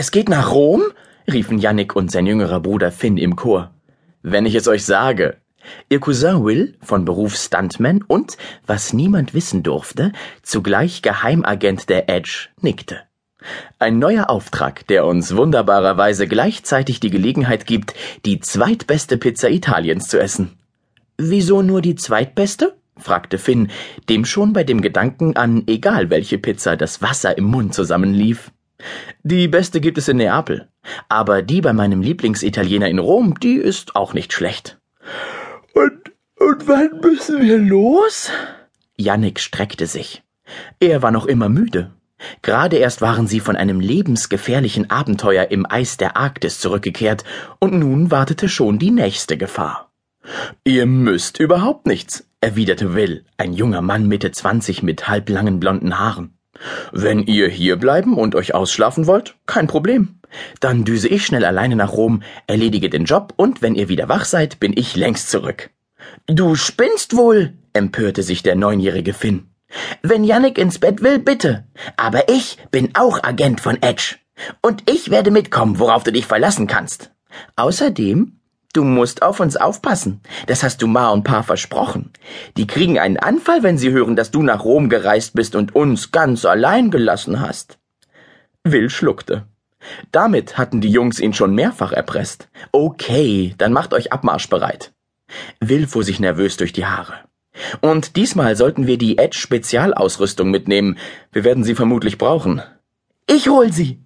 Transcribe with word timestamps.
Es 0.00 0.12
geht 0.12 0.28
nach 0.28 0.52
Rom? 0.52 0.84
riefen 1.26 1.58
Yannick 1.58 1.96
und 1.96 2.12
sein 2.12 2.24
jüngerer 2.24 2.60
Bruder 2.60 2.92
Finn 2.92 3.16
im 3.16 3.34
Chor. 3.34 3.72
Wenn 4.22 4.46
ich 4.46 4.54
es 4.54 4.68
euch 4.68 4.84
sage. 4.84 5.38
Ihr 5.88 5.98
Cousin 5.98 6.44
Will, 6.44 6.76
von 6.80 7.04
Beruf 7.04 7.34
Stuntman 7.34 8.04
und, 8.06 8.38
was 8.64 8.92
niemand 8.92 9.34
wissen 9.34 9.64
durfte, 9.64 10.12
zugleich 10.44 11.02
Geheimagent 11.02 11.88
der 11.88 12.08
Edge, 12.08 12.46
nickte. 12.60 13.00
Ein 13.80 13.98
neuer 13.98 14.30
Auftrag, 14.30 14.86
der 14.86 15.04
uns 15.04 15.34
wunderbarerweise 15.34 16.28
gleichzeitig 16.28 17.00
die 17.00 17.10
Gelegenheit 17.10 17.66
gibt, 17.66 17.92
die 18.24 18.38
zweitbeste 18.38 19.16
Pizza 19.16 19.50
Italiens 19.50 20.06
zu 20.06 20.20
essen. 20.20 20.60
Wieso 21.16 21.60
nur 21.62 21.82
die 21.82 21.96
zweitbeste? 21.96 22.76
fragte 22.96 23.36
Finn, 23.36 23.72
dem 24.08 24.24
schon 24.24 24.52
bei 24.52 24.62
dem 24.62 24.80
Gedanken 24.80 25.36
an 25.36 25.64
egal 25.66 26.08
welche 26.08 26.38
Pizza 26.38 26.76
das 26.76 27.02
Wasser 27.02 27.36
im 27.36 27.46
Mund 27.46 27.74
zusammenlief. 27.74 28.52
Die 29.22 29.48
beste 29.48 29.80
gibt 29.80 29.98
es 29.98 30.08
in 30.08 30.18
Neapel, 30.18 30.68
aber 31.08 31.42
die 31.42 31.60
bei 31.60 31.72
meinem 31.72 32.00
Lieblingsitaliener 32.00 32.88
in 32.88 32.98
Rom, 32.98 33.38
die 33.40 33.56
ist 33.56 33.96
auch 33.96 34.14
nicht 34.14 34.32
schlecht. 34.32 34.78
Und, 35.74 36.12
und 36.36 36.68
wann 36.68 37.00
müssen 37.02 37.42
wir 37.42 37.58
los? 37.58 38.30
Jannik 38.96 39.40
streckte 39.40 39.86
sich. 39.86 40.22
Er 40.80 41.02
war 41.02 41.10
noch 41.10 41.26
immer 41.26 41.48
müde. 41.48 41.92
Gerade 42.42 42.76
erst 42.76 43.00
waren 43.00 43.26
sie 43.26 43.40
von 43.40 43.54
einem 43.54 43.80
lebensgefährlichen 43.80 44.90
Abenteuer 44.90 45.50
im 45.50 45.66
Eis 45.70 45.98
der 45.98 46.16
Arktis 46.16 46.58
zurückgekehrt, 46.58 47.24
und 47.60 47.74
nun 47.74 48.10
wartete 48.10 48.48
schon 48.48 48.78
die 48.78 48.90
nächste 48.90 49.36
Gefahr. 49.36 49.92
Ihr 50.64 50.86
müsst 50.86 51.38
überhaupt 51.38 51.86
nichts, 51.86 52.28
erwiderte 52.40 52.94
Will, 52.94 53.24
ein 53.36 53.52
junger 53.52 53.82
Mann 53.82 54.08
Mitte 54.08 54.32
zwanzig 54.32 54.82
mit 54.82 55.08
halblangen 55.08 55.60
blonden 55.60 55.98
Haaren. 55.98 56.37
Wenn 56.92 57.22
ihr 57.22 57.48
hier 57.48 57.76
bleiben 57.76 58.16
und 58.16 58.34
euch 58.34 58.54
ausschlafen 58.54 59.06
wollt, 59.06 59.36
kein 59.46 59.66
Problem. 59.66 60.20
Dann 60.60 60.84
düse 60.84 61.08
ich 61.08 61.24
schnell 61.24 61.44
alleine 61.44 61.76
nach 61.76 61.92
Rom, 61.92 62.22
erledige 62.46 62.90
den 62.90 63.04
Job 63.04 63.32
und 63.36 63.62
wenn 63.62 63.74
ihr 63.74 63.88
wieder 63.88 64.08
wach 64.08 64.24
seid, 64.24 64.60
bin 64.60 64.72
ich 64.76 64.96
längst 64.96 65.30
zurück. 65.30 65.70
Du 66.26 66.54
spinnst 66.54 67.16
wohl, 67.16 67.54
empörte 67.72 68.22
sich 68.22 68.42
der 68.42 68.56
neunjährige 68.56 69.14
Finn. 69.14 69.50
Wenn 70.02 70.24
Yannick 70.24 70.58
ins 70.58 70.78
Bett 70.78 71.02
will, 71.02 71.18
bitte. 71.18 71.66
Aber 71.96 72.28
ich 72.28 72.58
bin 72.70 72.90
auch 72.94 73.22
Agent 73.22 73.60
von 73.60 73.80
Edge. 73.82 74.16
Und 74.62 74.88
ich 74.90 75.10
werde 75.10 75.30
mitkommen, 75.30 75.78
worauf 75.78 76.04
du 76.04 76.12
dich 76.12 76.26
verlassen 76.26 76.66
kannst. 76.66 77.10
Außerdem, 77.56 78.37
du 78.78 78.84
musst 78.84 79.22
auf 79.22 79.40
uns 79.40 79.56
aufpassen. 79.56 80.20
Das 80.46 80.62
hast 80.62 80.80
du 80.82 80.86
Ma 80.86 81.08
und 81.08 81.24
Pa 81.24 81.42
versprochen. 81.42 82.12
Die 82.56 82.68
kriegen 82.68 82.96
einen 82.96 83.16
Anfall, 83.16 83.64
wenn 83.64 83.76
sie 83.76 83.90
hören, 83.90 84.14
dass 84.14 84.30
du 84.30 84.40
nach 84.40 84.62
Rom 84.64 84.88
gereist 84.88 85.34
bist 85.34 85.56
und 85.56 85.74
uns 85.74 86.12
ganz 86.12 86.44
allein 86.44 86.92
gelassen 86.92 87.40
hast. 87.40 87.78
Will 88.62 88.88
schluckte. 88.88 89.48
Damit 90.12 90.58
hatten 90.58 90.80
die 90.80 90.90
Jungs 90.90 91.18
ihn 91.18 91.34
schon 91.34 91.56
mehrfach 91.56 91.90
erpresst. 91.90 92.48
Okay, 92.70 93.52
dann 93.58 93.72
macht 93.72 93.92
euch 93.92 94.12
abmarschbereit. 94.12 94.92
Will 95.58 95.88
fuhr 95.88 96.04
sich 96.04 96.20
nervös 96.20 96.56
durch 96.56 96.72
die 96.72 96.86
Haare. 96.86 97.14
Und 97.80 98.14
diesmal 98.14 98.54
sollten 98.54 98.86
wir 98.86 98.96
die 98.96 99.18
Edge 99.18 99.38
Spezialausrüstung 99.38 100.52
mitnehmen. 100.52 100.98
Wir 101.32 101.42
werden 101.42 101.64
sie 101.64 101.74
vermutlich 101.74 102.16
brauchen. 102.16 102.62
Ich 103.26 103.48
hol 103.48 103.72
sie. 103.72 103.98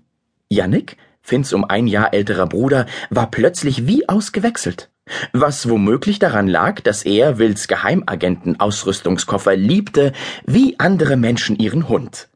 Yannick, 0.49 0.97
Finns 1.23 1.53
um 1.53 1.65
ein 1.65 1.87
Jahr 1.87 2.13
älterer 2.13 2.47
Bruder, 2.47 2.87
war 3.11 3.31
plötzlich 3.31 3.87
wie 3.87 4.09
ausgewechselt. 4.09 4.91
Was 5.33 5.69
womöglich 5.69 6.19
daran 6.19 6.49
lag, 6.49 6.81
dass 6.81 7.05
er 7.05 7.39
Wills 7.39 7.69
Geheimagenten-Ausrüstungskoffer 7.69 9.57
liebte, 9.57 10.13
wie 10.47 10.79
andere 10.79 11.17
Menschen 11.17 11.57
ihren 11.59 11.89
Hund. 11.89 12.29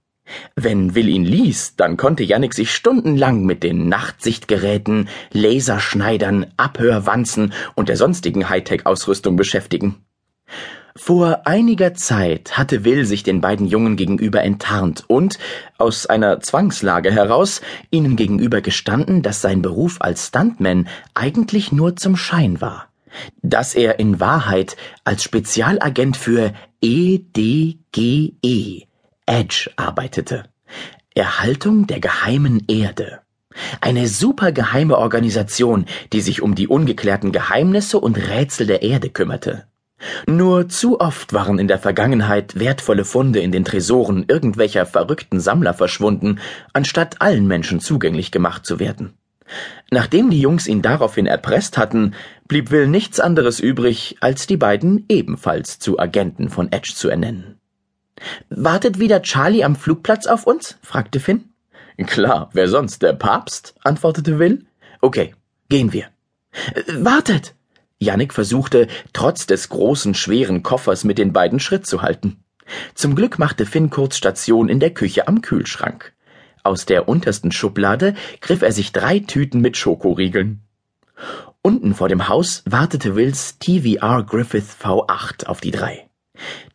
Wenn 0.57 0.95
Will 0.95 1.09
ihn 1.09 1.25
ließ, 1.25 1.77
dann 1.77 1.97
konnte 1.97 2.25
Yannick 2.25 2.55
sich 2.55 2.75
stundenlang 2.75 3.45
mit 3.45 3.63
den 3.63 3.89
Nachtsichtgeräten, 3.89 5.09
Laserschneidern, 5.33 6.47
Abhörwanzen 6.57 7.53
und 7.75 7.89
der 7.89 7.97
sonstigen 7.97 8.49
Hightech-Ausrüstung 8.49 9.37
beschäftigen. 9.37 10.05
Vor 10.99 11.43
einiger 11.45 11.93
Zeit 11.93 12.57
hatte 12.57 12.85
Will 12.85 13.05
sich 13.05 13.23
den 13.23 13.43
beiden 13.43 13.67
Jungen 13.67 13.97
gegenüber 13.97 14.43
enttarnt 14.43 15.05
und, 15.09 15.39
aus 15.77 16.07
einer 16.07 16.41
Zwangslage 16.41 17.13
heraus, 17.13 17.61
ihnen 17.91 18.17
gegenüber 18.17 18.63
gestanden, 18.63 19.21
dass 19.21 19.43
sein 19.43 19.61
Beruf 19.61 19.99
als 20.01 20.29
Stuntman 20.29 20.89
eigentlich 21.13 21.71
nur 21.71 21.97
zum 21.97 22.17
Schein 22.17 22.63
war. 22.63 22.89
Dass 23.43 23.75
er 23.75 23.99
in 23.99 24.21
Wahrheit 24.21 24.77
als 25.05 25.23
Spezialagent 25.23 26.17
für 26.17 26.55
EDGE, 26.81 28.33
e, 28.43 28.83
Edge, 29.27 29.71
arbeitete. 29.77 30.45
Erhaltung 31.15 31.87
der 31.87 32.01
geheimen 32.01 32.65
Erde. 32.69 33.21
Eine 33.83 34.09
supergeheime 34.09 34.97
Organisation, 34.97 35.85
die 36.15 36.23
sich 36.23 36.41
um 36.41 36.55
die 36.55 36.69
ungeklärten 36.69 37.33
Geheimnisse 37.33 38.01
und 38.01 38.17
Rätsel 38.17 38.67
der 38.67 38.83
Erde 38.83 39.11
kümmerte. 39.11 39.67
Nur 40.27 40.69
zu 40.69 41.01
oft 41.01 41.33
waren 41.33 41.59
in 41.59 41.69
der 41.69 41.79
Vergangenheit 41.79 42.59
wertvolle 42.59 43.05
Funde 43.05 43.41
in 43.41 43.53
den 43.53 43.65
Tresoren 43.65 44.25
irgendwelcher 44.29 44.87
verrückten 44.87 45.41
Sammler 45.41 45.75
verschwunden, 45.75 46.39
anstatt 46.73 47.23
allen 47.23 47.47
Menschen 47.47 47.81
zugänglich 47.81 48.31
gemacht 48.31 48.67
zu 48.67 48.79
werden. 48.79 49.15
Nachdem 49.91 50.31
die 50.31 50.41
Jungs 50.41 50.67
ihn 50.67 50.83
daraufhin 50.83 51.27
erpresst 51.27 51.79
hatten, 51.79 52.15
blieb 52.49 52.71
Will 52.71 52.89
nichts 52.89 53.21
anderes 53.21 53.61
übrig, 53.61 54.17
als 54.21 54.47
die 54.47 54.57
beiden 54.57 55.05
ebenfalls 55.09 55.79
zu 55.79 55.99
Agenten 55.99 56.49
von 56.49 56.73
Edge 56.73 56.93
zu 56.95 57.09
ernennen. 57.09 57.59
Wartet 58.49 58.99
wieder 58.99 59.23
Charlie 59.23 59.65
am 59.65 59.77
Flugplatz 59.77 60.27
auf 60.27 60.47
uns? 60.47 60.79
fragte 60.83 61.21
Finn. 61.21 61.51
Klar, 62.07 62.51
wer 62.53 62.69
sonst? 62.69 63.03
Der 63.03 63.13
Papst? 63.13 63.75
antwortete 63.85 64.39
Will. 64.39 64.67
Okay, 65.01 65.35
gehen 65.69 65.93
wir. 65.93 66.07
Wartet! 66.89 67.55
Jannik 67.99 68.35
versuchte, 68.35 68.89
trotz 69.13 69.47
des 69.47 69.69
großen, 69.69 70.15
schweren 70.15 70.63
Koffers 70.63 71.05
mit 71.05 71.19
den 71.19 71.33
beiden 71.33 71.61
Schritt 71.61 71.87
zu 71.87 72.03
halten. 72.03 72.45
Zum 72.95 73.15
Glück 73.15 73.39
machte 73.39 73.65
Finn 73.65 73.91
kurz 73.91 74.17
Station 74.17 74.69
in 74.69 74.81
der 74.81 74.91
Küche 74.91 75.29
am 75.29 75.41
Kühlschrank. 75.41 76.13
Aus 76.63 76.85
der 76.85 77.09
untersten 77.09 77.53
Schublade 77.53 78.15
griff 78.41 78.63
er 78.63 78.73
sich 78.73 78.93
drei 78.93 79.21
Tüten 79.21 79.61
mit 79.61 79.77
Schokoriegeln. 79.77 80.63
Unten 81.63 81.95
vor 81.95 82.09
dem 82.09 82.29
Haus 82.29 82.63
wartete 82.67 83.17
Wills 83.17 83.59
TVR 83.59 84.25
Griffith 84.25 84.77
V8 84.83 85.47
auf 85.47 85.61
die 85.61 85.71
drei. 85.71 86.09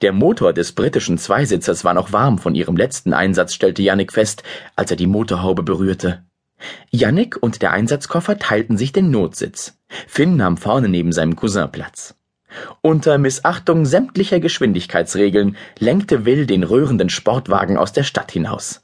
Der 0.02 0.14
Motor 0.14 0.54
des 0.54 0.72
britischen 0.72 1.18
Zweisitzers 1.18 1.84
war 1.84 1.94
noch 1.94 2.12
warm 2.12 2.40
von 2.40 2.56
ihrem 2.56 2.76
letzten 2.76 3.14
Einsatz, 3.14 3.54
stellte 3.54 3.84
Jannik 3.84 4.12
fest, 4.12 4.44
als 4.76 4.90
er 4.90 4.98
die 4.98 5.08
Motorhaube 5.08 5.62
berührte. 5.62 6.24
Jannik 6.90 7.38
und 7.42 7.62
der 7.62 7.72
Einsatzkoffer 7.72 8.40
teilten 8.40 8.78
sich 8.78 8.92
den 8.92 9.12
Notsitz. 9.12 9.78
Finn 10.08 10.36
nahm 10.36 10.58
vorne 10.58 10.90
neben 10.90 11.12
seinem 11.12 11.36
Cousin 11.36 11.72
Platz. 11.72 12.16
Unter 12.82 13.18
Missachtung 13.18 13.86
sämtlicher 13.86 14.40
Geschwindigkeitsregeln 14.40 15.56
lenkte 15.80 16.26
Will 16.26 16.46
den 16.46 16.64
rührenden 16.64 17.10
Sportwagen 17.10 17.78
aus 17.78 17.94
der 17.94 18.04
Stadt 18.04 18.32
hinaus. 18.32 18.82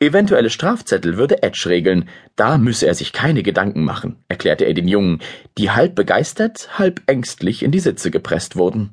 Eventuelle 0.00 0.50
Strafzettel 0.50 1.16
würde 1.16 1.42
Edge 1.42 1.68
regeln, 1.68 2.08
da 2.36 2.58
müsse 2.58 2.86
er 2.86 2.94
sich 2.94 3.12
keine 3.12 3.42
Gedanken 3.42 3.84
machen, 3.84 4.16
erklärte 4.28 4.64
er 4.64 4.74
den 4.74 4.88
Jungen, 4.88 5.20
die 5.56 5.70
halb 5.70 5.94
begeistert, 5.94 6.78
halb 6.78 7.02
ängstlich 7.06 7.62
in 7.62 7.70
die 7.70 7.80
Sitze 7.80 8.10
gepresst 8.10 8.56
wurden. 8.56 8.90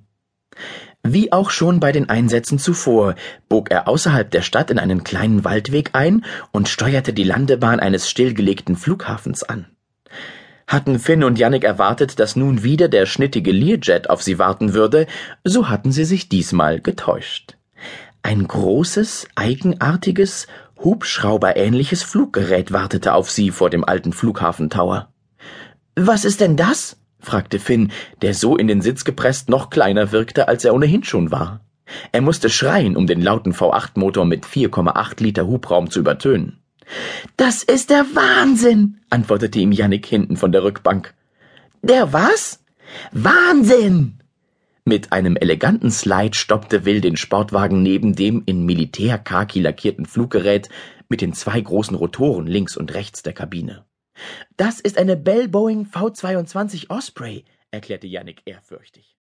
Wie 1.04 1.34
auch 1.34 1.50
schon 1.50 1.80
bei 1.80 1.92
den 1.92 2.10
Einsätzen 2.10 2.60
zuvor, 2.60 3.16
bog 3.50 3.72
er 3.72 3.88
außerhalb 3.88 4.30
der 4.30 4.44
Stadt 4.44 4.70
in 4.70 4.78
einen 4.78 5.04
kleinen 5.04 5.44
Waldweg 5.44 5.90
ein 5.94 6.24
und 6.52 6.70
steuerte 6.70 7.12
die 7.12 7.24
Landebahn 7.24 7.80
eines 7.80 8.10
stillgelegten 8.10 8.76
Flughafens 8.76 9.44
an. 9.44 9.66
Hatten 10.72 11.00
Finn 11.00 11.26
und 11.26 11.38
Yannick 11.38 11.66
erwartet, 11.66 12.18
dass 12.18 12.38
nun 12.38 12.64
wieder 12.64 12.88
der 12.88 13.06
schnittige 13.06 13.52
Learjet 13.52 14.10
auf 14.10 14.24
sie 14.24 14.40
warten 14.40 14.74
würde, 14.74 15.06
so 15.44 15.68
hatten 15.68 15.92
sie 15.92 16.06
sich 16.06 16.30
diesmal 16.30 16.80
getäuscht. 16.80 17.58
Ein 18.24 18.48
großes, 18.48 19.28
eigenartiges, 19.36 20.48
Hubschrauberähnliches 20.82 22.04
Fluggerät 22.04 22.72
wartete 22.72 23.16
auf 23.16 23.30
sie 23.30 23.52
vor 23.52 23.70
dem 23.70 23.84
alten 23.84 24.14
Flughafentower. 24.14 25.10
Was 25.98 26.24
ist 26.24 26.40
denn 26.40 26.56
das? 26.56 26.96
fragte 27.20 27.60
Finn, 27.60 27.92
der 28.22 28.34
so 28.34 28.56
in 28.56 28.68
den 28.68 28.80
Sitz 28.80 29.04
gepresst 29.04 29.50
noch 29.50 29.72
kleiner 29.72 30.14
wirkte, 30.14 30.48
als 30.48 30.64
er 30.64 30.74
ohnehin 30.74 31.04
schon 31.04 31.32
war. 31.32 31.60
Er 32.14 32.22
musste 32.22 32.50
schreien, 32.50 32.96
um 32.96 33.08
den 33.08 33.22
lauten 33.22 33.52
V8-Motor 33.52 34.24
mit 34.24 34.46
4,8 34.46 35.22
Liter 35.22 35.48
Hubraum 35.48 35.90
zu 35.90 36.00
übertönen. 36.00 36.61
Das 37.38 37.64
ist 37.64 37.90
der 37.90 38.06
Wahnsinn, 38.16 39.00
antwortete 39.10 39.60
ihm 39.60 39.72
Jannik 39.72 40.06
hinten 40.06 40.38
von 40.38 40.52
der 40.52 40.64
Rückbank. 40.64 41.14
Der 41.82 42.14
was? 42.14 42.64
Wahnsinn! 43.12 44.20
Mit 44.84 45.12
einem 45.12 45.36
eleganten 45.36 45.92
Slide 45.92 46.36
stoppte 46.36 46.86
Will 46.86 47.02
den 47.02 47.16
Sportwagen 47.16 47.84
neben 47.84 48.16
dem 48.16 48.44
in 48.46 48.66
Militär-Khaki 48.66 49.60
lackierten 49.60 50.06
Fluggerät 50.06 50.70
mit 51.08 51.22
den 51.22 51.34
zwei 51.34 51.62
großen 51.62 51.96
Rotoren 51.96 52.48
links 52.48 52.76
und 52.76 52.94
rechts 52.94 53.22
der 53.22 53.34
Kabine. 53.34 53.86
Das 54.58 54.80
ist 54.80 54.98
eine 54.98 55.18
Bell 55.18 55.48
Boeing 55.48 55.86
V22 55.86 56.90
Osprey, 56.90 57.46
erklärte 57.70 58.08
Yannick 58.08 58.42
ehrfürchtig. 58.46 59.16